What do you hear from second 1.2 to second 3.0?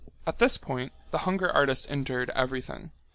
hunger artist endured everything.